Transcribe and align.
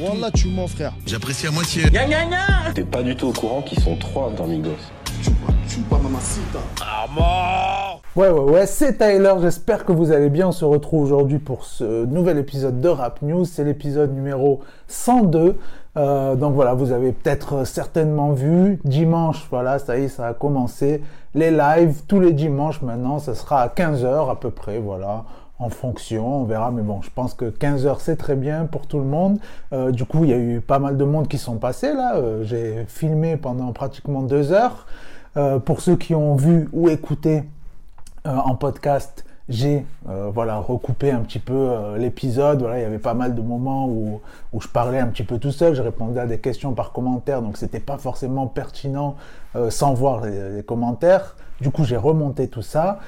Wallah, 0.00 0.30
tu 0.34 0.48
mens, 0.48 0.66
frère. 0.68 0.92
J'apprécie 1.06 1.46
à 1.46 1.50
moitié. 1.50 1.84
T'es 2.74 2.82
pas 2.84 3.02
du 3.02 3.14
tout 3.14 3.28
au 3.28 3.32
courant 3.32 3.62
qu'ils 3.62 3.80
sont 3.80 3.96
trois 3.96 4.30
dans 4.36 4.46
Migos. 4.46 4.70
Ouais, 8.16 8.28
ouais, 8.28 8.50
ouais, 8.52 8.66
c'est 8.66 8.98
Tyler, 8.98 9.34
j'espère 9.40 9.84
que 9.84 9.92
vous 9.92 10.10
allez 10.10 10.30
bien. 10.30 10.48
On 10.48 10.52
se 10.52 10.64
retrouve 10.64 11.02
aujourd'hui 11.02 11.38
pour 11.38 11.64
ce 11.64 12.04
nouvel 12.06 12.38
épisode 12.38 12.80
de 12.80 12.88
Rap 12.88 13.22
News. 13.22 13.44
C'est 13.44 13.64
l'épisode 13.64 14.12
numéro 14.14 14.60
102. 14.88 15.56
Euh, 15.96 16.34
donc 16.34 16.54
voilà, 16.54 16.74
vous 16.74 16.92
avez 16.92 17.12
peut-être 17.12 17.64
certainement 17.66 18.32
vu, 18.32 18.78
dimanche, 18.84 19.46
voilà, 19.50 19.80
ça 19.80 19.98
y 19.98 20.04
est, 20.04 20.08
ça 20.08 20.28
a 20.28 20.34
commencé. 20.34 21.02
Les 21.34 21.50
lives, 21.50 22.02
tous 22.06 22.20
les 22.20 22.32
dimanches 22.32 22.82
maintenant, 22.82 23.18
ça 23.18 23.34
sera 23.34 23.62
à 23.62 23.68
15h 23.68 24.30
à 24.30 24.36
peu 24.36 24.50
près, 24.50 24.78
voilà 24.78 25.24
en 25.58 25.70
fonction, 25.70 26.42
on 26.42 26.44
verra, 26.44 26.70
mais 26.70 26.82
bon, 26.82 27.02
je 27.02 27.10
pense 27.10 27.34
que 27.34 27.46
15 27.46 27.86
heures 27.86 28.00
c'est 28.00 28.16
très 28.16 28.36
bien 28.36 28.66
pour 28.66 28.86
tout 28.86 28.98
le 28.98 29.04
monde. 29.04 29.38
Euh, 29.72 29.90
du 29.90 30.04
coup, 30.04 30.24
il 30.24 30.30
y 30.30 30.32
a 30.32 30.38
eu 30.38 30.60
pas 30.60 30.78
mal 30.78 30.96
de 30.96 31.04
monde 31.04 31.26
qui 31.26 31.38
sont 31.38 31.56
passés 31.56 31.92
là. 31.94 32.16
Euh, 32.16 32.44
J'ai 32.44 32.84
filmé 32.86 33.36
pendant 33.36 33.72
pratiquement 33.72 34.22
deux 34.22 34.52
heures. 34.52 34.86
Euh, 35.36 35.58
pour 35.58 35.80
ceux 35.80 35.96
qui 35.96 36.14
ont 36.14 36.36
vu 36.36 36.68
ou 36.72 36.88
écouté 36.88 37.44
en 38.24 38.56
podcast, 38.56 39.24
j'ai 39.48 39.86
voilà 40.06 40.58
recoupé 40.58 41.10
un 41.10 41.20
petit 41.20 41.38
peu 41.38 41.96
l'épisode. 41.96 42.60
Voilà, 42.60 42.78
il 42.78 42.82
y 42.82 42.84
avait 42.84 42.98
pas 42.98 43.14
mal 43.14 43.34
de 43.34 43.40
moments 43.40 43.88
où, 43.88 44.20
je 44.60 44.68
parlais 44.68 44.98
un 44.98 45.06
petit 45.06 45.22
peu 45.22 45.38
tout 45.38 45.52
seul. 45.52 45.74
Je 45.74 45.80
répondais 45.80 46.20
à 46.20 46.26
des 46.26 46.38
questions 46.38 46.74
par 46.74 46.92
commentaire, 46.92 47.40
donc 47.40 47.56
c'était 47.56 47.80
pas 47.80 47.96
forcément 47.96 48.46
pertinent 48.46 49.16
sans 49.70 49.94
voir 49.94 50.26
les 50.26 50.62
commentaires. 50.62 51.36
Du 51.62 51.70
coup, 51.70 51.84
j'ai 51.84 51.96
remonté 51.96 52.48
tout 52.48 52.60
ça. 52.60 52.98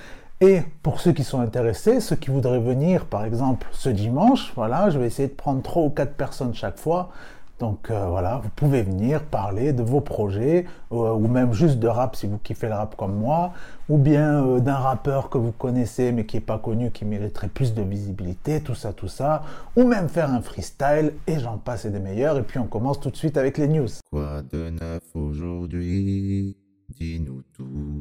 Et 0.42 0.62
pour 0.82 1.00
ceux 1.00 1.12
qui 1.12 1.22
sont 1.22 1.40
intéressés, 1.40 2.00
ceux 2.00 2.16
qui 2.16 2.30
voudraient 2.30 2.60
venir, 2.60 3.04
par 3.04 3.26
exemple, 3.26 3.66
ce 3.72 3.90
dimanche, 3.90 4.52
voilà, 4.56 4.88
je 4.88 4.98
vais 4.98 5.06
essayer 5.06 5.28
de 5.28 5.34
prendre 5.34 5.60
trois 5.60 5.82
ou 5.82 5.90
quatre 5.90 6.14
personnes 6.14 6.54
chaque 6.54 6.78
fois. 6.78 7.10
Donc 7.58 7.90
euh, 7.90 8.06
voilà, 8.06 8.40
vous 8.42 8.48
pouvez 8.56 8.80
venir 8.80 9.22
parler 9.22 9.74
de 9.74 9.82
vos 9.82 10.00
projets, 10.00 10.64
euh, 10.92 11.12
ou 11.12 11.28
même 11.28 11.52
juste 11.52 11.78
de 11.78 11.88
rap 11.88 12.16
si 12.16 12.26
vous 12.26 12.38
kiffez 12.38 12.68
le 12.68 12.72
rap 12.72 12.96
comme 12.96 13.14
moi, 13.14 13.52
ou 13.90 13.98
bien 13.98 14.42
euh, 14.42 14.60
d'un 14.60 14.76
rappeur 14.76 15.28
que 15.28 15.36
vous 15.36 15.52
connaissez 15.52 16.10
mais 16.10 16.24
qui 16.24 16.38
est 16.38 16.40
pas 16.40 16.56
connu, 16.56 16.90
qui 16.90 17.04
mériterait 17.04 17.48
plus 17.48 17.74
de 17.74 17.82
visibilité, 17.82 18.62
tout 18.62 18.74
ça, 18.74 18.94
tout 18.94 19.08
ça, 19.08 19.42
ou 19.76 19.84
même 19.84 20.08
faire 20.08 20.32
un 20.32 20.40
freestyle, 20.40 21.12
et 21.26 21.38
j'en 21.38 21.58
passe 21.58 21.84
et 21.84 21.90
des 21.90 22.00
meilleurs. 22.00 22.38
Et 22.38 22.42
puis 22.42 22.58
on 22.58 22.66
commence 22.66 22.98
tout 22.98 23.10
de 23.10 23.16
suite 23.16 23.36
avec 23.36 23.58
les 23.58 23.68
news. 23.68 23.88
Quoi 24.10 24.40
de 24.50 24.70
neuf 24.70 25.02
aujourd'hui? 25.14 26.56
Dis-nous 26.98 27.42
tout. 27.54 27.99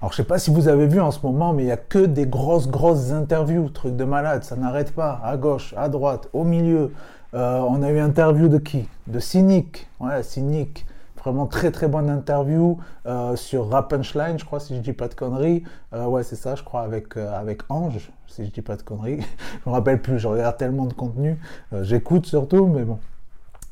Alors 0.00 0.12
je 0.12 0.16
sais 0.16 0.24
pas 0.24 0.38
si 0.38 0.50
vous 0.50 0.68
avez 0.68 0.86
vu 0.86 0.98
en 0.98 1.10
ce 1.10 1.20
moment, 1.26 1.52
mais 1.52 1.64
il 1.64 1.66
y 1.66 1.72
a 1.72 1.76
que 1.76 1.98
des 1.98 2.26
grosses 2.26 2.68
grosses 2.68 3.10
interviews, 3.10 3.68
truc 3.68 3.96
de 3.96 4.04
malade, 4.04 4.44
ça 4.44 4.56
n'arrête 4.56 4.94
pas, 4.94 5.20
à 5.22 5.36
gauche, 5.36 5.74
à 5.76 5.90
droite, 5.90 6.28
au 6.32 6.44
milieu. 6.44 6.92
Euh, 7.34 7.60
on 7.68 7.82
a 7.82 7.90
eu 7.90 7.98
interview 7.98 8.48
de 8.48 8.56
qui? 8.56 8.88
De 9.08 9.18
Cynic, 9.18 9.88
ouais 10.00 10.22
Cynic, 10.22 10.86
vraiment 11.22 11.46
très 11.46 11.70
très 11.70 11.86
bonne 11.86 12.08
interview 12.08 12.78
euh, 13.04 13.36
sur 13.36 13.68
Rap 13.68 13.90
Punchline, 13.90 14.38
je 14.38 14.44
crois 14.46 14.58
si 14.58 14.74
je 14.74 14.80
dis 14.80 14.94
pas 14.94 15.06
de 15.08 15.14
conneries. 15.14 15.64
Euh, 15.92 16.06
ouais 16.06 16.22
c'est 16.22 16.36
ça, 16.36 16.54
je 16.54 16.62
crois 16.62 16.80
avec 16.80 17.18
euh, 17.18 17.38
avec 17.38 17.60
Ange, 17.68 18.10
si 18.26 18.46
je 18.46 18.50
dis 18.50 18.62
pas 18.62 18.76
de 18.76 18.82
conneries. 18.82 19.20
je 19.64 19.68
me 19.68 19.74
rappelle 19.74 20.00
plus, 20.00 20.18
je 20.18 20.28
regarde 20.28 20.56
tellement 20.56 20.86
de 20.86 20.94
contenu, 20.94 21.38
Euh, 21.74 21.84
j'écoute 21.84 22.24
surtout, 22.24 22.66
mais 22.66 22.84
bon. 22.84 22.98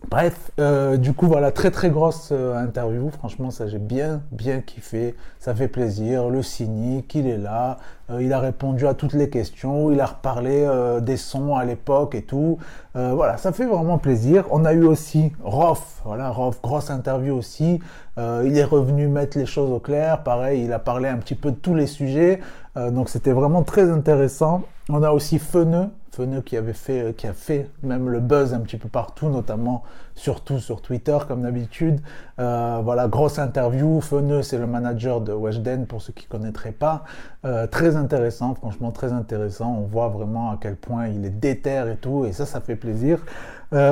Bref, 0.07 0.53
euh, 0.59 0.97
du 0.97 1.13
coup 1.13 1.27
voilà, 1.27 1.51
très 1.51 1.71
très 1.71 1.91
grosse 1.91 2.31
euh, 2.33 2.57
interview, 2.57 3.11
franchement 3.11 3.51
ça 3.51 3.67
j'ai 3.67 3.79
bien 3.79 4.23
bien 4.31 4.61
kiffé, 4.61 5.17
ça 5.39 5.55
fait 5.55 5.69
plaisir, 5.69 6.31
le 6.31 6.43
cynique, 6.43 7.15
il 7.15 7.27
est 7.27 7.37
là, 7.37 7.79
euh, 8.09 8.23
il 8.23 8.33
a 8.33 8.39
répondu 8.39 8.87
à 8.87 8.95
toutes 8.95 9.13
les 9.13 9.29
questions, 9.29 9.91
il 9.91 10.01
a 10.01 10.07
reparlé 10.07 10.67
des 11.03 11.17
sons 11.19 11.57
à 11.57 11.65
l'époque 11.65 12.15
et 12.15 12.23
tout, 12.23 12.59
voilà, 12.95 13.37
ça 13.37 13.53
fait 13.53 13.67
vraiment 13.67 13.99
plaisir. 13.99 14.45
On 14.51 14.65
a 14.65 14.73
eu 14.73 14.85
aussi 14.85 15.33
Rof, 15.43 16.01
voilà, 16.05 16.31
Rof, 16.31 16.63
grosse 16.63 16.91
interview 16.91 17.35
aussi, 17.35 17.81
il 18.17 18.57
est 18.57 18.65
revenu 18.65 19.09
mettre 19.09 19.37
les 19.37 19.47
choses 19.47 19.71
au 19.71 19.79
clair, 19.79 20.23
pareil, 20.23 20.64
il 20.64 20.73
a 20.73 20.79
parlé 20.79 21.08
un 21.08 21.19
petit 21.19 21.35
peu 21.35 21.51
de 21.51 21.57
tous 21.57 21.75
les 21.75 21.87
sujets, 21.87 22.41
donc 22.77 23.08
c'était 23.08 23.33
vraiment 23.33 23.63
très 23.63 23.91
intéressant. 23.91 24.63
On 24.89 25.03
a 25.03 25.11
aussi 25.11 25.39
Feneux, 25.39 25.91
Feneux 26.18 26.40
qui 26.40 26.56
avait 26.56 26.73
fait, 26.73 27.01
euh, 27.01 27.12
qui 27.12 27.29
a 27.29 27.33
fait 27.33 27.70
même 27.84 28.08
le 28.08 28.18
buzz 28.18 28.52
un 28.52 28.58
petit 28.58 28.77
peu 28.77 28.89
partout, 28.89 29.29
notamment 29.29 29.84
surtout 30.17 30.58
sur 30.58 30.83
Twitter 30.83 31.17
comme 31.29 31.42
d'habitude. 31.42 32.01
Euh, 32.40 32.80
voilà, 32.83 33.06
grosse 33.06 33.39
interview. 33.39 34.01
Feneux, 34.01 34.42
c'est 34.42 34.58
le 34.58 34.67
manager 34.67 35.20
de 35.20 35.33
Weshden 35.33 35.86
pour 35.86 36.02
ceux 36.02 36.12
qui 36.12 36.27
connaîtraient 36.27 36.73
pas. 36.73 37.05
Euh, 37.45 37.68
très 37.68 37.95
intéressant, 37.95 38.57
franchement 38.57 38.90
très 38.90 39.12
intéressant. 39.12 39.77
On 39.78 39.86
voit 39.86 40.08
vraiment 40.08 40.51
à 40.51 40.58
quel 40.61 40.74
point 40.74 41.07
il 41.07 41.24
est 41.24 41.30
déter 41.30 41.84
et 41.92 41.96
tout, 41.96 42.24
et 42.24 42.33
ça, 42.33 42.46
ça 42.46 42.61
fait 42.61 42.74
plaisir. 42.74 43.24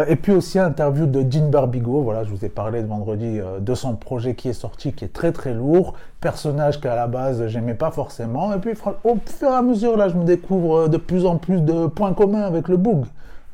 Et 0.09 0.17
puis 0.17 0.33
aussi 0.33 0.59
interview 0.59 1.05
de 1.05 1.31
Jean 1.31 1.51
Barbigo. 1.51 2.01
Voilà, 2.01 2.25
je 2.25 2.31
vous 2.31 2.47
ai 2.47 2.49
parlé 2.49 2.81
de 2.83 2.87
vendredi 2.87 3.41
de 3.61 3.75
son 3.75 3.95
projet 3.95 4.35
qui 4.35 4.49
est 4.49 4.55
sorti, 4.55 4.95
qui 4.95 5.05
est 5.05 5.13
très 5.13 5.33
très 5.33 5.53
lourd. 5.53 5.93
Personnage 6.23 6.81
qu'à 6.81 6.97
la 6.97 7.07
base 7.07 7.47
j'aimais 7.49 7.75
pas 7.75 7.91
forcément. 7.91 8.55
Et 8.55 8.59
puis 8.59 8.71
au 9.05 9.17
fur 9.27 9.49
et 9.51 9.55
à 9.55 9.61
mesure, 9.61 9.99
là, 9.99 10.09
je 10.09 10.15
me 10.15 10.25
découvre 10.25 10.89
de 10.89 10.97
plus 10.97 11.27
en 11.27 11.37
plus 11.37 11.61
de 11.61 11.89
points 11.89 12.15
communs 12.17 12.43
avec 12.43 12.69
le 12.69 12.77
Boog. 12.77 13.05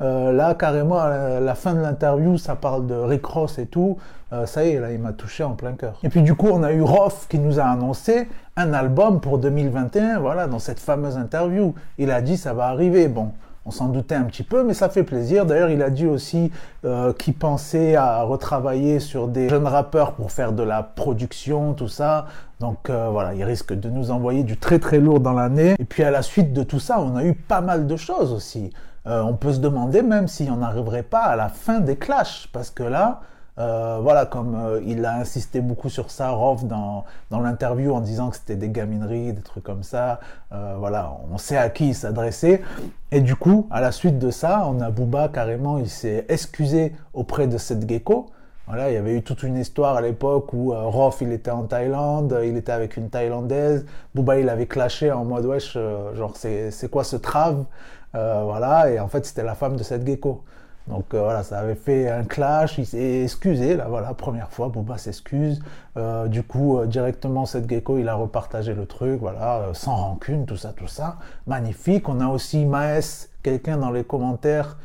Euh, 0.01 0.31
là, 0.31 0.55
carrément, 0.55 0.95
la, 1.05 1.39
la 1.39 1.55
fin 1.55 1.73
de 1.73 1.79
l'interview, 1.79 2.37
ça 2.37 2.55
parle 2.55 2.87
de 2.87 2.95
Rick 2.95 3.25
Ross 3.25 3.59
et 3.59 3.67
tout. 3.67 3.97
Euh, 4.33 4.45
ça 4.45 4.65
y 4.65 4.71
est, 4.71 4.79
là, 4.79 4.91
il 4.91 4.99
m'a 4.99 5.13
touché 5.13 5.43
en 5.43 5.51
plein 5.51 5.73
cœur. 5.73 5.99
Et 6.03 6.09
puis, 6.09 6.23
du 6.23 6.33
coup, 6.33 6.47
on 6.51 6.63
a 6.63 6.71
eu 6.71 6.81
Roth 6.81 7.27
qui 7.29 7.37
nous 7.37 7.59
a 7.59 7.63
annoncé 7.65 8.27
un 8.55 8.73
album 8.73 9.21
pour 9.21 9.37
2021. 9.37 10.19
Voilà, 10.19 10.47
dans 10.47 10.59
cette 10.59 10.79
fameuse 10.79 11.17
interview. 11.17 11.75
Il 11.99 12.09
a 12.09 12.21
dit 12.21 12.37
ça 12.37 12.53
va 12.53 12.65
arriver. 12.67 13.07
Bon, 13.07 13.31
on 13.65 13.71
s'en 13.71 13.87
doutait 13.87 14.15
un 14.15 14.23
petit 14.23 14.43
peu, 14.43 14.63
mais 14.63 14.73
ça 14.73 14.89
fait 14.89 15.03
plaisir. 15.03 15.45
D'ailleurs, 15.45 15.69
il 15.69 15.81
a 15.81 15.89
dit 15.89 16.05
aussi 16.05 16.51
euh, 16.85 17.13
qu'il 17.13 17.33
pensait 17.33 17.95
à 17.95 18.23
retravailler 18.23 18.99
sur 18.99 19.27
des 19.27 19.47
jeunes 19.49 19.67
rappeurs 19.67 20.13
pour 20.13 20.31
faire 20.31 20.51
de 20.51 20.63
la 20.63 20.83
production, 20.83 21.73
tout 21.73 21.87
ça. 21.87 22.25
Donc 22.59 22.89
euh, 22.89 23.09
voilà, 23.09 23.33
il 23.33 23.43
risque 23.43 23.73
de 23.73 23.89
nous 23.89 24.11
envoyer 24.11 24.43
du 24.43 24.57
très 24.57 24.79
très 24.79 24.99
lourd 24.99 25.19
dans 25.19 25.33
l'année. 25.33 25.75
Et 25.79 25.85
puis 25.85 26.03
à 26.03 26.11
la 26.11 26.21
suite 26.21 26.53
de 26.53 26.63
tout 26.63 26.79
ça, 26.79 26.99
on 26.99 27.15
a 27.15 27.23
eu 27.23 27.33
pas 27.33 27.61
mal 27.61 27.87
de 27.87 27.95
choses 27.95 28.33
aussi. 28.33 28.71
Euh, 29.05 29.21
on 29.21 29.33
peut 29.33 29.53
se 29.53 29.59
demander 29.59 30.01
même 30.01 30.27
si 30.27 30.47
on 30.51 30.57
n'arriverait 30.57 31.03
pas 31.03 31.23
à 31.23 31.35
la 31.35 31.49
fin 31.49 31.79
des 31.79 31.97
clashs, 31.97 32.47
parce 32.51 32.69
que 32.69 32.83
là, 32.83 33.21
euh, 33.59 33.99
voilà, 34.01 34.25
comme 34.25 34.55
euh, 34.55 34.81
il 34.85 35.05
a 35.05 35.15
insisté 35.15 35.61
beaucoup 35.61 35.89
sur 35.89 36.09
ça, 36.09 36.31
Rof, 36.31 36.65
dans, 36.65 37.05
dans 37.29 37.39
l'interview, 37.39 37.93
en 37.93 38.01
disant 38.01 38.29
que 38.29 38.37
c'était 38.37 38.55
des 38.55 38.69
gamineries, 38.69 39.33
des 39.33 39.41
trucs 39.41 39.63
comme 39.63 39.83
ça. 39.83 40.19
Euh, 40.51 40.75
voilà, 40.79 41.17
on 41.31 41.37
sait 41.37 41.57
à 41.57 41.69
qui 41.69 41.89
il 41.89 41.95
s'adressait. 41.95 42.61
Et 43.11 43.21
du 43.21 43.35
coup, 43.35 43.67
à 43.69 43.79
la 43.79 43.91
suite 43.91 44.17
de 44.17 44.31
ça, 44.31 44.65
on 44.67 44.81
a 44.81 44.89
Booba 44.89 45.27
carrément, 45.27 45.77
il 45.77 45.89
s'est 45.89 46.25
excusé 46.29 46.95
auprès 47.13 47.47
de 47.47 47.59
cette 47.59 47.87
gecko. 47.87 48.25
Voilà, 48.65 48.89
il 48.89 48.93
y 48.93 48.97
avait 48.97 49.15
eu 49.17 49.21
toute 49.21 49.43
une 49.43 49.57
histoire 49.57 49.97
à 49.97 50.01
l'époque 50.01 50.51
où 50.53 50.73
euh, 50.73 51.11
il 51.21 51.31
était 51.31 51.51
en 51.51 51.63
Thaïlande, 51.63 52.39
il 52.43 52.57
était 52.57 52.71
avec 52.71 52.97
une 52.97 53.09
Thaïlandaise. 53.09 53.85
Booba, 54.15 54.39
il 54.39 54.49
avait 54.49 54.67
clashé 54.67 55.11
en 55.11 55.25
mode 55.25 55.45
wesh, 55.45 55.77
genre 56.15 56.33
c'est 56.37 56.89
quoi 56.89 57.03
ce 57.03 57.17
trave? 57.17 57.65
Voilà, 58.13 58.89
et 58.89 58.99
en 58.99 59.07
fait 59.09 59.25
c'était 59.25 59.43
la 59.43 59.55
femme 59.55 59.75
de 59.75 59.83
cette 59.83 60.07
gecko. 60.07 60.43
Donc 60.87 61.13
euh, 61.13 61.21
voilà, 61.21 61.43
ça 61.43 61.59
avait 61.59 61.75
fait 61.75 62.09
un 62.09 62.23
clash, 62.23 62.77
il 62.77 62.85
s'est 62.85 63.23
excusé, 63.23 63.77
là 63.77 63.85
voilà, 63.87 64.13
première 64.13 64.49
fois, 64.51 64.67
Booba 64.67 64.97
s'excuse. 64.97 65.61
Euh, 65.95 66.27
du 66.27 66.43
coup, 66.43 66.77
euh, 66.77 66.87
directement, 66.87 67.45
cette 67.45 67.69
gecko, 67.69 67.97
il 67.97 68.09
a 68.09 68.15
repartagé 68.15 68.73
le 68.73 68.85
truc, 68.85 69.19
voilà, 69.21 69.69
sans 69.73 69.95
rancune, 69.95 70.45
tout 70.45 70.57
ça, 70.57 70.73
tout 70.75 70.87
ça. 70.87 71.17
Magnifique. 71.47 72.09
On 72.09 72.19
a 72.19 72.27
aussi 72.27 72.65
Maes, 72.65 73.29
quelqu'un 73.43 73.77
dans 73.77 73.91
les 73.91 74.03
commentaires 74.03 74.77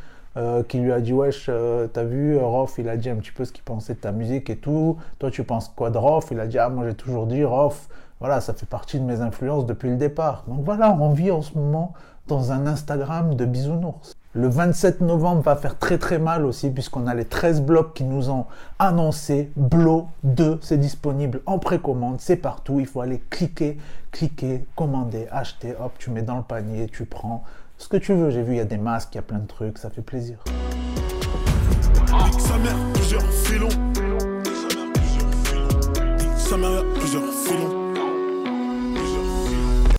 qui 0.68 0.78
lui 0.78 0.92
a 0.92 1.00
dit 1.00 1.12
Wesh, 1.12 1.50
t'as 1.92 2.04
vu, 2.04 2.38
Rof, 2.38 2.76
il 2.78 2.88
a 2.88 2.96
dit 2.96 3.10
un 3.10 3.16
petit 3.16 3.32
peu 3.32 3.44
ce 3.44 3.50
qu'il 3.50 3.64
pensait 3.64 3.94
de 3.94 3.98
ta 3.98 4.12
musique 4.12 4.50
et 4.50 4.56
tout. 4.56 4.96
Toi, 5.18 5.32
tu 5.32 5.42
penses 5.42 5.68
quoi 5.74 5.90
de 5.90 5.98
Rof? 5.98 6.28
Il 6.30 6.38
a 6.38 6.46
dit 6.46 6.60
Ah, 6.60 6.68
moi 6.68 6.86
j'ai 6.86 6.94
toujours 6.94 7.26
dit 7.26 7.42
Rof, 7.42 7.88
voilà, 8.20 8.40
ça 8.40 8.54
fait 8.54 8.68
partie 8.68 9.00
de 9.00 9.04
mes 9.04 9.20
influences 9.20 9.66
depuis 9.66 9.88
le 9.90 9.96
départ. 9.96 10.44
Donc 10.46 10.60
voilà, 10.64 10.92
on 10.92 11.10
vit 11.10 11.32
en 11.32 11.42
ce 11.42 11.58
moment 11.58 11.92
dans 12.28 12.52
un 12.52 12.68
Instagram 12.68 13.34
de 13.34 13.44
bisounours. 13.46 14.17
Le 14.38 14.46
27 14.46 15.00
novembre 15.00 15.42
va 15.42 15.56
faire 15.56 15.78
très 15.78 15.98
très 15.98 16.20
mal 16.20 16.46
aussi 16.46 16.70
puisqu'on 16.70 17.08
a 17.08 17.14
les 17.14 17.24
13 17.24 17.60
blocs 17.60 17.92
qui 17.92 18.04
nous 18.04 18.30
ont 18.30 18.46
annoncé 18.78 19.50
Blo 19.56 20.06
2, 20.22 20.60
c'est 20.62 20.78
disponible 20.78 21.40
en 21.44 21.58
précommande, 21.58 22.20
c'est 22.20 22.36
partout, 22.36 22.78
il 22.78 22.86
faut 22.86 23.00
aller 23.00 23.20
cliquer, 23.30 23.78
cliquer, 24.12 24.64
commander, 24.76 25.26
acheter, 25.32 25.74
hop, 25.80 25.90
tu 25.98 26.12
mets 26.12 26.22
dans 26.22 26.36
le 26.36 26.44
panier, 26.44 26.86
tu 26.86 27.04
prends 27.04 27.42
ce 27.78 27.88
que 27.88 27.96
tu 27.96 28.14
veux. 28.14 28.30
J'ai 28.30 28.44
vu, 28.44 28.52
il 28.52 28.58
y 28.58 28.60
a 28.60 28.64
des 28.64 28.78
masques, 28.78 29.08
il 29.14 29.16
y 29.16 29.18
a 29.18 29.22
plein 29.22 29.40
de 29.40 29.46
trucs, 29.48 29.76
ça 29.76 29.90
fait 29.90 30.02
plaisir. 30.02 30.38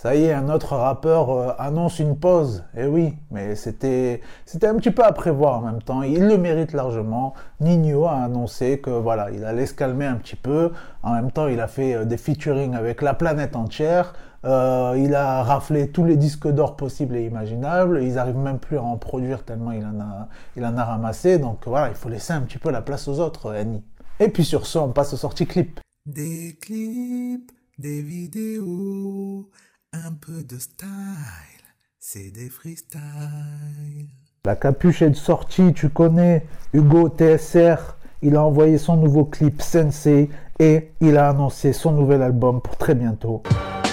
Ça 0.02 0.16
y 0.16 0.24
est, 0.24 0.32
un 0.32 0.48
autre 0.48 0.78
rappeur 0.78 1.30
euh, 1.30 1.52
annonce 1.58 2.00
une 2.00 2.18
pause. 2.18 2.64
Eh 2.78 2.86
oui, 2.86 3.16
mais 3.32 3.56
c'était 3.56 4.22
c'était 4.46 4.68
un 4.68 4.76
petit 4.76 4.92
peu 4.92 5.04
à 5.04 5.12
prévoir 5.12 5.58
en 5.58 5.62
même 5.62 5.82
temps. 5.82 6.04
Il 6.04 6.26
le 6.26 6.38
mérite 6.38 6.72
largement. 6.72 7.34
Nino 7.60 8.06
a 8.06 8.14
annoncé 8.14 8.80
que 8.80 8.92
voilà, 8.92 9.30
il 9.32 9.44
allait 9.44 9.66
se 9.66 9.74
calmer 9.74 10.06
un 10.06 10.16
petit 10.16 10.38
peu. 10.38 10.72
En 11.04 11.16
même 11.16 11.34
temps, 11.34 11.48
il 11.48 11.60
a 11.60 11.68
fait 11.68 11.96
euh, 11.96 12.06
des 12.06 12.16
featuring 12.16 12.76
avec 12.76 13.02
la 13.02 13.14
planète 13.14 13.58
entière. 13.58 14.14
Euh, 14.46 14.96
il 14.98 15.14
a 15.16 15.44
raflé 15.44 15.90
tous 15.90 16.06
les 16.06 16.16
disques 16.16 16.48
d'or 16.48 16.78
possibles 16.78 17.18
et 17.18 17.26
imaginables. 17.26 18.02
Ils 18.02 18.14
n'arrivent 18.14 18.38
même 18.38 18.60
plus 18.60 18.78
à 18.78 18.84
en 18.84 18.96
produire 18.96 19.44
tellement 19.44 19.74
il 19.74 19.86
en 19.86 20.00
a, 20.00 20.30
il 20.56 20.66
en 20.66 20.78
a 20.78 20.86
ramassé. 20.86 21.40
Donc 21.40 21.64
voilà, 21.66 21.90
il 21.90 21.96
faut 21.96 22.08
laisser 22.08 22.32
un 22.32 22.42
petit 22.44 22.58
peu 22.58 22.72
la 22.72 22.82
place 22.82 23.10
aux 23.10 23.20
autres, 23.20 23.52
Annie. 23.52 23.84
Et 24.22 24.30
puis 24.30 24.46
sur 24.46 24.66
ce, 24.66 24.78
on 24.78 24.94
passe 24.94 25.12
aux 25.14 25.18
sorties 25.18 25.46
clips. 25.46 25.82
Des 26.06 26.58
clips, 26.62 27.52
des 27.78 28.02
vidéos, 28.02 29.50
un 29.94 30.12
peu 30.14 30.44
de 30.44 30.58
style, 30.60 30.88
c'est 32.00 32.32
des 32.32 32.50
freestyles. 32.50 33.00
La 34.46 34.56
capuche 34.56 35.02
est 35.02 35.10
de 35.10 35.16
sortie, 35.16 35.74
tu 35.74 35.90
connais. 35.90 36.46
Hugo 36.74 37.10
TSR, 37.10 37.96
il 38.22 38.36
a 38.36 38.44
envoyé 38.44 38.78
son 38.78 38.98
nouveau 38.98 39.26
clip 39.26 39.62
Sensei 39.62 40.30
et 40.60 40.92
il 41.02 41.18
a 41.18 41.30
annoncé 41.30 41.74
son 41.74 41.92
nouvel 41.92 42.22
album 42.22 42.62
pour 42.62 42.78
très 42.78 42.96
bientôt. 42.96 43.44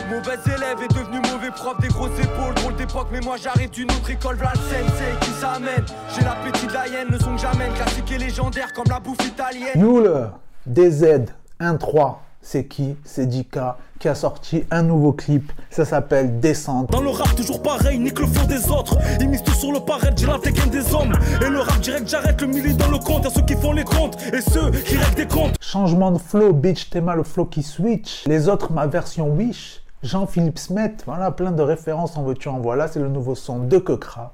Mauvais 0.09 0.39
élève 0.47 0.79
est 0.83 0.95
devenu 0.95 1.19
mauvais 1.33 1.51
prof 1.51 1.81
des 1.81 1.89
grosses 1.89 2.19
épaules 2.21 2.55
Drôle 2.55 2.77
d'époque 2.77 3.09
mais 3.11 3.21
moi 3.21 3.37
j'arrive 3.43 3.71
d'une 3.71 3.91
autre 3.91 4.09
école 4.09 4.37
V'là 4.37 4.53
le 4.55 4.61
sensei 4.61 5.13
qui 5.21 5.31
s'amène 5.31 5.85
J'ai 6.15 6.23
l'appétit 6.23 6.67
de 6.69 6.73
la 6.73 6.87
hyène, 6.87 7.09
le 7.11 7.19
son 7.19 7.35
que 7.35 7.41
j'amène 7.41 7.73
Classique 7.75 8.13
et 8.13 8.19
légendaire 8.19 8.73
comme 8.73 8.85
la 8.89 9.01
bouffe 9.01 9.27
italienne 9.27 9.73
Yule, 9.75 10.31
DZ, 10.65 11.27
1-3, 11.61 12.17
c'est 12.47 12.65
qui? 12.65 12.95
C'est 13.05 13.27
Dika 13.27 13.77
qui 13.99 14.09
a 14.09 14.15
sorti 14.15 14.65
un 14.71 14.83
nouveau 14.83 15.13
clip. 15.13 15.51
Ça 15.71 15.85
s'appelle 15.85 16.39
Descente. 16.39 16.91
Dans 16.93 17.01
le 17.01 17.11
rap, 17.11 17.35
toujours 17.35 17.61
pareil, 17.61 17.99
nique 17.99 18.21
le 18.21 18.27
flow 18.27 18.47
des 18.47 18.71
autres. 18.71 18.97
Ils 19.21 19.29
misent 19.29 19.43
tout 19.43 19.55
sur 19.55 19.73
le 19.73 19.81
paraître, 19.81 20.17
j'ai 20.17 20.27
la 20.27 20.39
gain 20.39 20.67
des 20.71 20.95
hommes. 20.95 21.13
Et 21.45 21.51
le 21.51 21.59
rap 21.59 21.81
direct, 21.81 22.09
j'arrête 22.09 22.41
le 22.41 22.47
milli 22.47 22.75
dans 22.75 22.89
le 22.89 22.99
compte. 22.99 23.25
Y'a 23.25 23.31
ceux 23.31 23.43
qui 23.43 23.55
font 23.55 23.73
les 23.73 23.83
comptes 23.83 24.17
et 24.33 24.41
ceux 24.41 24.71
qui 24.71 24.97
règlent 24.97 25.17
des 25.17 25.27
comptes. 25.27 25.57
Changement 25.61 26.13
de 26.13 26.19
flow, 26.19 26.53
bitch, 26.53 26.89
t'es 26.91 27.01
mal 27.01 27.17
le 27.17 27.25
flow 27.25 27.47
qui 27.47 27.65
switch. 27.65 28.25
Les 28.27 28.49
autres, 28.49 28.73
ma 28.73 28.87
version 28.87 29.29
Wish. 29.29 29.83
Jean-Philippe 30.05 30.59
Smet, 30.61 30.99
voilà, 31.05 31.33
plein 31.33 31.51
de 31.51 31.63
références 31.63 32.17
en 32.17 32.23
veux-tu 32.23 32.49
en 32.49 32.61
voilà, 32.61 32.87
c'est 32.87 33.01
le 33.01 33.09
nouveau 33.09 33.35
son 33.35 33.59
de 33.59 33.79
Kekra. 33.79 34.33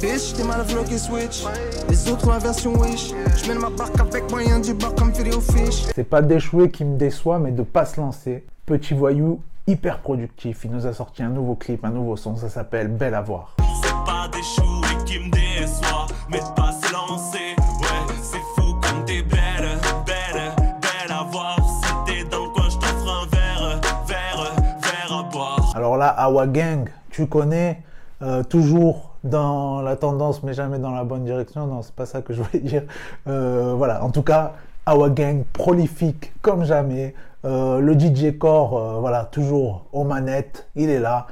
Bitch, 0.00 0.32
t'es 0.34 0.44
mal 0.44 0.64
flow 0.64 0.84
qui 0.84 0.96
switch. 0.96 1.44
Les 1.88 2.08
autres, 2.08 2.26
ma 2.28 2.38
version 2.38 2.72
Wish. 2.74 3.12
Je 3.36 3.48
mène 3.48 3.58
ma 3.58 3.68
barque 3.70 3.98
avec 3.98 4.30
moyen 4.30 4.60
du 4.60 4.72
bar 4.72 4.94
comme 4.94 5.10
vidéo 5.10 5.40
fish. 5.40 5.86
C'est 5.92 6.04
pas 6.04 6.22
d'échouer 6.22 6.70
qui 6.70 6.84
me 6.84 6.96
déçoit, 6.96 7.40
mais 7.40 7.50
de 7.50 7.62
pas 7.64 7.84
se 7.84 8.00
lancer. 8.00 8.46
Petit 8.64 8.94
voyou 8.94 9.40
hyper 9.66 9.98
productif. 9.98 10.60
Il 10.64 10.70
nous 10.70 10.86
a 10.86 10.92
sorti 10.92 11.24
un 11.24 11.30
nouveau 11.30 11.56
clip, 11.56 11.84
un 11.84 11.90
nouveau 11.90 12.16
son. 12.16 12.36
Ça 12.36 12.48
s'appelle 12.48 12.86
Belle 12.88 13.14
à 13.14 13.22
voir. 13.22 13.56
C'est 13.82 13.90
pas 14.06 14.28
d'échouer 14.28 15.04
qui 15.04 15.18
me 15.18 15.30
déçoit, 15.32 16.06
mais 16.30 16.38
de 16.38 16.54
pas 16.54 16.72
se 16.72 16.92
lancer. 16.92 17.56
Ouais, 17.80 18.14
c'est 18.22 18.38
fou 18.54 18.74
comme 18.74 19.04
t'es 19.04 19.22
belle, 19.22 19.80
belle, 20.06 20.52
belle 20.80 21.10
à 21.10 21.24
voir. 21.24 21.56
Si 21.82 21.92
t'es 22.06 22.24
dans 22.28 22.44
le 22.44 22.50
coin, 22.50 22.68
je 22.70 22.76
t'offre 22.76 23.24
un 23.24 23.26
verre, 23.34 23.80
verre, 24.06 24.54
verre 24.80 25.18
à 25.18 25.22
boire. 25.24 25.72
Alors 25.74 25.96
là, 25.96 26.08
Awa 26.08 26.46
Gang, 26.46 26.88
tu 27.10 27.26
connais, 27.26 27.82
euh, 28.22 28.44
toujours 28.44 29.07
dans 29.24 29.80
la 29.82 29.96
tendance, 29.96 30.42
mais 30.42 30.54
jamais 30.54 30.78
dans 30.78 30.92
la 30.92 31.04
bonne 31.04 31.24
direction. 31.24 31.66
Non, 31.66 31.82
c'est 31.82 31.94
pas 31.94 32.06
ça 32.06 32.22
que 32.22 32.32
je 32.32 32.42
voulais 32.42 32.60
dire. 32.60 32.82
Euh, 33.26 33.74
voilà, 33.76 34.04
en 34.04 34.10
tout 34.10 34.22
cas, 34.22 34.52
Awa 34.86 35.10
Gang 35.10 35.44
prolifique 35.52 36.32
comme 36.42 36.64
jamais. 36.64 37.14
Euh, 37.44 37.78
le 37.78 37.98
DJ 37.98 38.36
Core, 38.36 38.76
euh, 38.76 39.00
voilà, 39.00 39.24
toujours 39.24 39.86
aux 39.92 40.04
manettes, 40.04 40.68
il 40.74 40.90
est 40.90 40.98
là. 40.98 41.26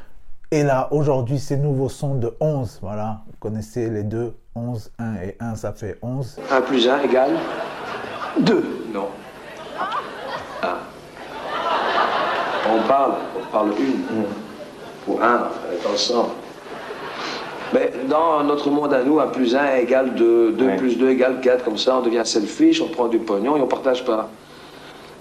Et 0.52 0.62
là, 0.62 0.88
aujourd'hui, 0.92 1.38
ces 1.38 1.56
nouveaux 1.56 1.88
sons 1.88 2.14
de 2.14 2.34
11. 2.40 2.78
Voilà, 2.82 3.22
vous 3.26 3.36
connaissez 3.40 3.90
les 3.90 4.04
deux. 4.04 4.36
11, 4.54 4.90
1 4.98 5.14
et 5.16 5.36
1, 5.40 5.54
ça 5.56 5.72
fait 5.72 5.98
11. 6.00 6.38
1 6.50 6.60
plus 6.62 6.88
1 6.88 7.00
égale 7.00 7.32
2. 8.40 8.88
Non. 8.94 9.08
1. 10.62 10.68
On 12.72 12.88
parle, 12.88 13.14
on 13.38 13.52
parle 13.52 13.72
une. 13.78 14.24
Pour 15.04 15.22
1, 15.22 15.50
est 15.72 15.86
ensemble. 15.92 16.30
Mais 17.72 17.92
dans 18.08 18.44
notre 18.44 18.70
monde 18.70 18.92
à 18.92 19.02
nous, 19.02 19.18
1 19.18 19.26
plus 19.28 19.56
1 19.56 19.76
égale 19.76 20.14
2, 20.14 20.52
2 20.52 20.76
plus 20.76 20.96
2 20.98 21.10
égale 21.10 21.40
4, 21.40 21.64
comme 21.64 21.76
ça 21.76 21.98
on 21.98 22.02
devient 22.02 22.22
selfish, 22.24 22.80
on 22.80 22.88
prend 22.88 23.08
du 23.08 23.18
pognon 23.18 23.56
et 23.56 23.60
on 23.60 23.66
partage 23.66 24.04
pas. 24.04 24.28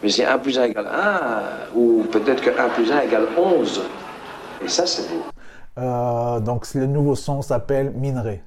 Mais 0.04 0.10
si 0.10 0.24
1 0.24 0.38
plus 0.38 0.58
1 0.60 0.66
égale 0.66 0.88
1, 0.88 1.78
ou 1.78 2.04
peut-être 2.12 2.42
que 2.42 2.50
1 2.50 2.70
plus 2.70 2.92
1 2.92 3.02
égale 3.02 3.28
11, 3.38 3.82
et 4.64 4.68
ça 4.68 4.86
c'est 4.86 5.10
beau. 5.10 5.24
Euh, 5.78 6.40
donc, 6.40 6.66
le 6.74 6.86
nouveau 6.86 7.16
son 7.16 7.42
s'appelle 7.42 7.92
Minerai. 7.96 8.44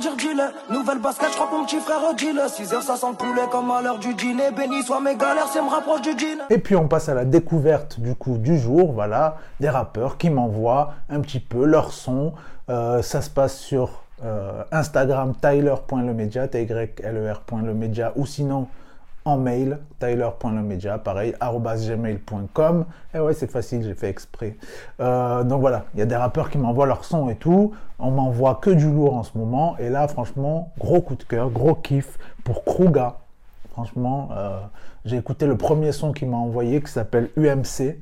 Dire, 0.00 0.16
dis-le. 0.16 0.74
Nouvelle 0.74 0.98
basket, 0.98 1.28
je 1.30 1.34
crois 1.34 1.46
que 1.46 1.54
mon 1.54 1.64
petit 1.64 1.78
frère 1.78 2.14
dis-le. 2.16 2.48
6 2.48 2.72
heures, 2.74 2.82
ça 2.82 2.96
sent 2.96 3.06
le 3.10 3.16
poulet 3.16 3.42
comme 3.50 3.70
à 3.70 3.82
l'heure 3.82 3.98
du 3.98 4.14
dîner. 4.14 4.50
Béni 4.50 4.82
soit 4.82 5.00
mes 5.00 5.16
galères, 5.16 5.48
c'est 5.52 5.62
me 5.62 5.68
rapproche 5.68 6.02
du 6.02 6.14
dîner. 6.14 6.42
Et 6.50 6.58
puis 6.58 6.74
on 6.76 6.88
passe 6.88 7.08
à 7.08 7.14
la 7.14 7.24
découverte 7.24 8.00
du 8.00 8.14
coup 8.14 8.38
du 8.38 8.58
jour, 8.58 8.92
voilà, 8.92 9.36
des 9.60 9.68
rappeurs 9.68 10.16
qui 10.16 10.30
m'envoient 10.30 10.94
un 11.08 11.20
petit 11.20 11.40
peu 11.40 11.64
leur 11.64 11.92
son. 11.92 12.32
Euh, 12.68 13.02
ça 13.02 13.20
se 13.20 13.30
passe 13.30 13.58
sur 13.58 14.02
euh, 14.24 14.62
Instagram 14.72 15.34
tyler.lemedia, 15.40 16.48
t 16.48 16.62
y 16.62 16.70
l 16.70 17.16
e 17.16 17.32
r.lemedia 17.32 18.12
ou 18.16 18.26
sinon 18.26 18.66
en 19.24 19.36
mail 19.36 19.78
tyler.lemedia, 19.98 20.98
pareil. 20.98 21.34
Et 23.14 23.18
ouais, 23.18 23.34
c'est 23.34 23.50
facile, 23.50 23.82
j'ai 23.82 23.94
fait 23.94 24.08
exprès. 24.08 24.56
Euh, 25.00 25.44
donc 25.44 25.60
voilà, 25.60 25.84
il 25.94 26.00
y 26.00 26.02
a 26.02 26.06
des 26.06 26.16
rappeurs 26.16 26.50
qui 26.50 26.58
m'envoient 26.58 26.86
leur 26.86 27.04
son 27.04 27.28
et 27.28 27.36
tout. 27.36 27.72
On 27.98 28.10
m'envoie 28.10 28.56
que 28.56 28.70
du 28.70 28.90
lourd 28.90 29.16
en 29.16 29.22
ce 29.22 29.36
moment. 29.36 29.76
Et 29.78 29.90
là, 29.90 30.08
franchement, 30.08 30.72
gros 30.78 31.00
coup 31.00 31.16
de 31.16 31.24
cœur, 31.24 31.50
gros 31.50 31.74
kiff 31.74 32.18
pour 32.44 32.64
Kruga. 32.64 33.18
Franchement, 33.72 34.30
euh, 34.32 34.58
j'ai 35.04 35.16
écouté 35.16 35.46
le 35.46 35.56
premier 35.56 35.92
son 35.92 36.12
qu'il 36.12 36.28
m'a 36.28 36.36
envoyé 36.36 36.80
qui 36.80 36.90
s'appelle 36.90 37.30
UMC. 37.36 37.98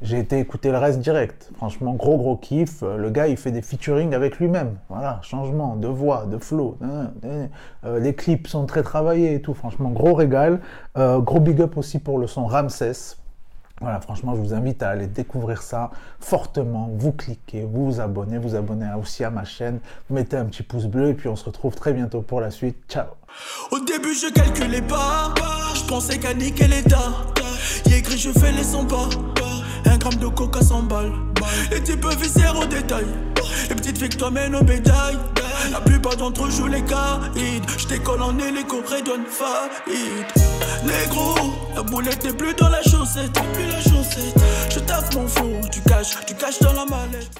J'ai 0.00 0.20
été 0.20 0.38
écouter 0.38 0.70
le 0.70 0.78
reste 0.78 1.00
direct. 1.00 1.50
Franchement, 1.56 1.92
gros 1.94 2.16
gros 2.16 2.36
kiff. 2.36 2.82
Euh, 2.82 2.96
Le 2.96 3.10
gars, 3.10 3.26
il 3.26 3.36
fait 3.36 3.50
des 3.50 3.62
featuring 3.62 4.14
avec 4.14 4.38
lui-même. 4.38 4.76
Voilà, 4.88 5.18
changement 5.22 5.74
de 5.74 5.88
voix, 5.88 6.26
de 6.26 6.38
flow. 6.38 6.78
Euh, 7.24 7.98
les 7.98 8.14
clips 8.14 8.46
sont 8.46 8.66
très 8.66 8.82
travaillés 8.82 9.34
et 9.34 9.42
tout. 9.42 9.54
Franchement, 9.54 9.90
gros 9.90 10.14
régal. 10.14 10.60
Euh, 10.96 11.18
gros 11.18 11.40
big 11.40 11.60
up 11.60 11.76
aussi 11.76 11.98
pour 11.98 12.18
le 12.18 12.28
son 12.28 12.46
Ramsès. 12.46 13.16
Voilà, 13.80 14.00
franchement, 14.00 14.34
je 14.34 14.40
vous 14.40 14.54
invite 14.54 14.82
à 14.82 14.90
aller 14.90 15.06
découvrir 15.06 15.62
ça 15.62 15.90
fortement. 16.18 16.90
Vous 16.94 17.12
cliquez, 17.12 17.62
vous 17.62 17.86
vous 17.86 18.00
abonnez, 18.00 18.38
vous 18.38 18.56
abonnez 18.56 18.88
aussi 18.98 19.22
à 19.24 19.30
ma 19.30 19.44
chaîne. 19.44 19.78
Mettez 20.10 20.36
un 20.36 20.46
petit 20.46 20.64
pouce 20.64 20.86
bleu 20.86 21.10
et 21.10 21.14
puis 21.14 21.28
on 21.28 21.36
se 21.36 21.44
retrouve 21.44 21.74
très 21.74 21.92
bientôt 21.92 22.22
pour 22.22 22.40
la 22.40 22.50
suite. 22.50 22.76
Ciao 22.88 23.06
Au 23.70 23.78
début, 23.78 24.14
je 24.14 24.32
calculais 24.32 24.82
pas. 24.82 25.32
Je 25.74 25.84
pensais 25.86 26.18
qu'à 26.18 26.34
niquer 26.34 26.66
l'état. 26.66 27.12
Y 27.86 27.94
écrit, 27.94 28.18
je 28.18 28.30
fais 28.30 28.52
les 28.52 28.64
100 28.64 28.86
pas. 28.86 29.57
Gramme 29.98 30.16
de 30.16 30.28
coca 30.28 30.60
100 30.60 30.82
balles. 30.82 31.12
Les 31.70 31.82
types 31.82 32.06
visèrent 32.20 32.58
au 32.58 32.66
détail. 32.66 33.06
Les 33.68 33.74
petites 33.74 34.16
toi 34.16 34.30
mènent 34.30 34.54
aux 34.54 34.64
médailles. 34.64 35.18
La 35.72 35.80
plupart 35.80 36.16
d'entre 36.16 36.44
eux 36.44 36.50
jouent 36.50 36.66
les 36.66 36.82
caïds. 36.82 37.62
Je 37.76 37.86
décolle 37.86 38.22
en 38.22 38.38
hélico, 38.38 38.76
redonne 38.86 39.24
faillite. 39.26 40.34
Négro, 40.84 41.34
la 41.74 41.82
boulette 41.82 42.24
n'est 42.24 42.32
plus 42.32 42.54
dans 42.54 42.68
la 42.68 42.82
chaussette. 42.82 43.32
Plus 43.52 43.66
la 43.66 43.80
chaussette. 43.80 44.34
Je 44.70 44.78
tape 44.80 45.14
mon 45.14 45.26
flow, 45.26 45.60
tu 45.70 45.80
caches, 45.80 46.16
tu 46.26 46.34
caches 46.34 46.60
dans 46.60 46.72
la 46.72 46.84
mallette. 46.84 47.36